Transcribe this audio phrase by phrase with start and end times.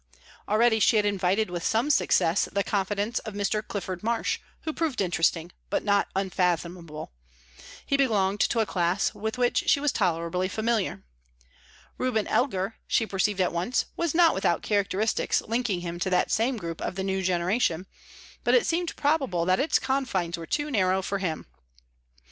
[0.49, 3.61] Already she had invited with some success the confidence of Mr.
[3.61, 7.11] Clifford Marsh, who proved interesting, but not unfathomable;
[7.85, 11.03] he belonged to a class with which she was tolerably familiar.
[11.99, 16.57] Reuben Elgar, she perceived at once, was not without characteristics linking him to that same
[16.57, 17.85] group of the new generation,
[18.43, 21.45] but it seemed probable that its confines were too narrow for him.